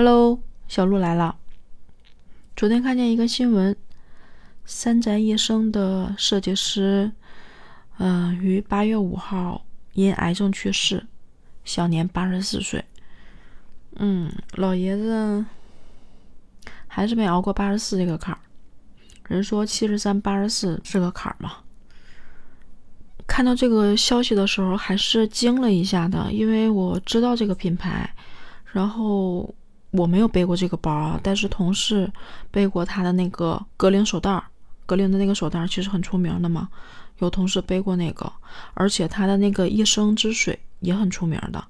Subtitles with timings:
[0.00, 1.34] Hello，小鹿来了。
[2.54, 3.74] 昨天看见一个新闻，
[4.64, 7.10] 三宅一生的设计师，
[7.98, 11.04] 嗯，于八月五号因癌症去世，
[11.64, 12.84] 享年八十四岁。
[13.96, 15.44] 嗯，老爷子
[16.86, 18.38] 还是没熬过八十四这个坎儿。
[19.26, 21.54] 人说七十三、八十四是个坎儿嘛。
[23.26, 28.08] 看到这个消息的时候，还是惊了一下的，因为我知道这个品牌，
[28.70, 29.52] 然后
[29.90, 32.10] 我没有背过这个包啊，但是同事
[32.50, 34.44] 背过他的那个格林手袋儿，
[34.86, 36.68] 格林的那个手袋儿其实很出名的嘛，
[37.18, 38.30] 有同事背过那个，
[38.74, 41.64] 而且他的那个一生之水也很出名的，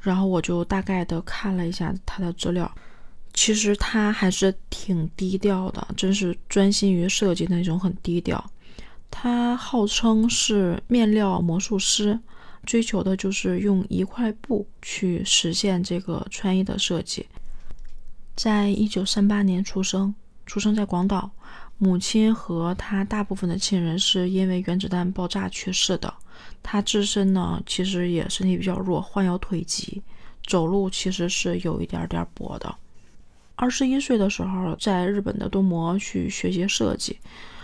[0.00, 2.70] 然后我就大概的看了一下他的资料。
[3.32, 8.42] 其实他还是挺低调的，真是专心于设计那种，很低调。
[9.10, 12.18] 他号称是面料魔术师，
[12.66, 17.24] 追求的就是用一块布去实现这个穿衣的设计。
[18.34, 21.30] 在一九三八年出生，出生在广岛，
[21.78, 26.12] 母亲和他大部分的亲人是因为原子弹爆炸去世的。
[26.62, 30.02] 他自身呢，其实也身体比较弱，患有腿疾，
[30.46, 32.74] 走路其实是有一点点跛的。
[33.54, 37.18] 二十一岁的时候，在日本的东模去学习设计。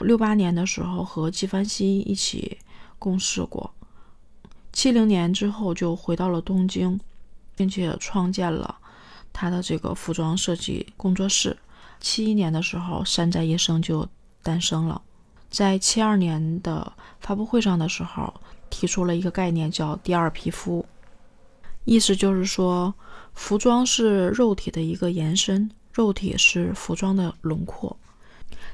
[0.00, 2.58] 六八年的时候，和纪梵希一起
[2.98, 3.72] 共事过。
[4.76, 7.00] 七零年之后，就回到了东京，
[7.56, 8.76] 并且创建了
[9.32, 11.56] 他的这个服装设计工作室。
[11.98, 14.06] 七一年的时候，山寨医生就
[14.42, 15.00] 诞生了。
[15.48, 18.30] 在七二年的发布会上的时候，
[18.68, 20.84] 提出了一个概念，叫“第二皮肤”，
[21.86, 22.92] 意思就是说。
[23.32, 27.94] 服装是肉体的一个延伸，肉体是服装的轮廓。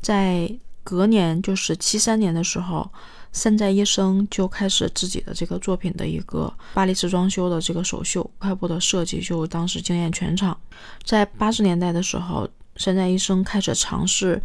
[0.00, 0.52] 在
[0.84, 2.88] 隔年，就是七三年的时候，
[3.32, 10.56] 山寨一生就开始自己的这个作品的一个巴黎时装秀的这个首秀，快步的设计就当时惊艳全场。
[11.02, 14.40] 在八十年代的时候，山寨一生开始尝试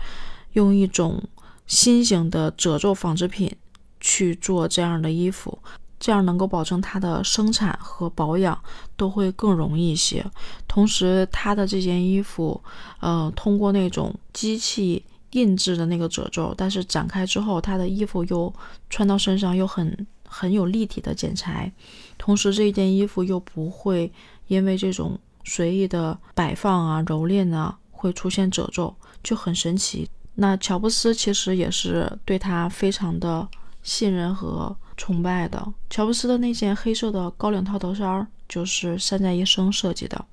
[0.53, 1.21] 用一种
[1.67, 3.53] 新型的褶皱纺织品
[3.99, 5.59] 去做这样的衣服。
[5.99, 8.57] 这样能够保证它的生产和保养
[8.95, 10.25] 都会更容易一些。
[10.65, 12.63] 同时，它的这件衣服，
[13.01, 18.53] 呃，通过那种机器印制的那个褶皱，但是展开之后，它的衣服又
[18.89, 21.71] 穿到身上又很很有立体的剪裁。
[22.17, 24.11] 同时，这一件衣服又不会
[24.47, 30.09] 因为这种随意的摆放啊、蹂躏啊，会出现褶皱，就很神奇。
[30.35, 33.47] 那乔布斯其实也是对他非常的
[33.83, 34.75] 信任和。
[34.99, 40.25] 崇拜的乔布斯的那件黑色的高领套头衫就是山寨一生设计的，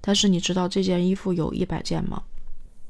[0.00, 2.22] 但是你知道这件衣服有一百件吗？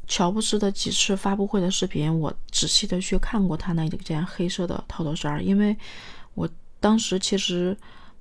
[0.06, 5.76] 乔布斯的几次发布会的视频，我仔细的去看过他那件黑色的套头衫，因为
[6.34, 6.48] 我
[6.80, 7.76] 当时其实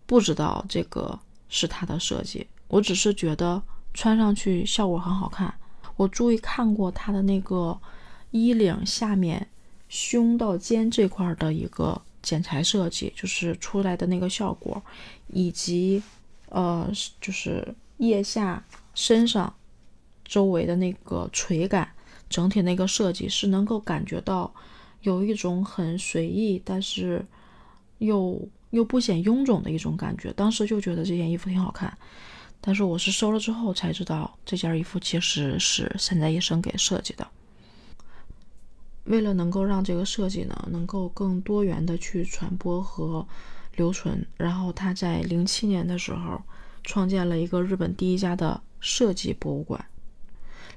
[0.05, 1.17] 不知道这个
[1.49, 3.61] 是他的设计，我只是觉得
[3.93, 5.53] 穿上去效果很好看。
[5.95, 7.79] 我注意看过他的那个
[8.31, 9.47] 衣领下面
[9.89, 12.01] 胸到肩这块的一个。
[12.23, 14.81] 剪裁设计就是出来的那个效果，
[15.27, 16.01] 以及
[16.47, 16.89] 呃，
[17.19, 18.63] 就是腋下
[18.95, 19.53] 身上
[20.25, 21.89] 周围的那个垂感，
[22.29, 24.53] 整体那个设计是能够感觉到
[25.01, 27.25] 有一种很随意，但是
[27.99, 30.31] 又又不显臃肿的一种感觉。
[30.33, 31.95] 当时就觉得这件衣服挺好看，
[32.61, 37.27] 但是我是收了之后才知道，这件衣服其实是山寨医生给设计的。
[39.05, 43.27] 为了能够让这个设计呢，能够更多元的去传播和
[43.75, 46.41] 留存，然后他在零七年的时候
[46.83, 49.85] 创建了一个日本第一家的设计博物馆。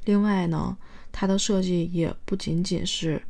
[0.06, 0.74] 另外呢，
[1.12, 3.22] 它的设计也不仅仅是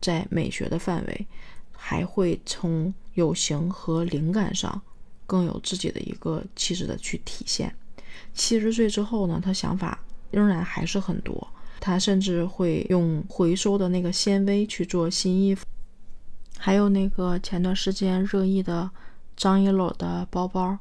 [0.00, 1.26] 在美学的范围，
[1.70, 4.80] 还会从有形和灵感上
[5.26, 7.74] 更有自己的一个气质的去体现。
[8.32, 9.98] 七十岁之后呢，他想法
[10.30, 11.46] 仍然还是很多。
[11.80, 15.64] 他甚至会用回收的那个纤维去做新衣服，
[16.58, 18.90] 还有那个前段时间热议的
[19.34, 20.78] 张一篓的包包，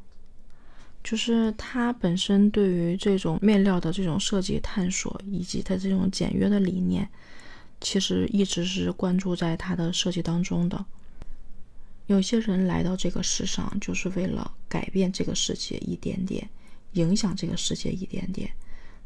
[1.04, 7.10] 就是他本身对于这种面料的这种设计探索，以及他这种简约的理念，
[7.82, 10.86] 其实一直是关注在他的设计当中的。
[12.08, 16.50] 有些人来到这个世上，就是为了改变这个世界一点点，
[16.94, 18.52] 影响这个世界一点点。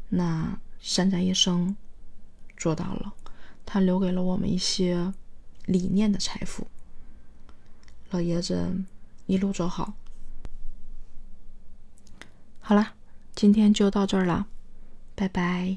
[0.08, 1.76] 那山寨一生。
[2.56, 3.12] 做到了，
[3.66, 5.12] 他留给了我们一些
[5.66, 6.68] 理念的财富。
[8.10, 8.72] 老爷子
[9.26, 9.92] 一路走好。
[12.66, 12.92] 好了，
[13.34, 14.46] 今天就到这儿了，
[15.14, 15.76] 拜拜。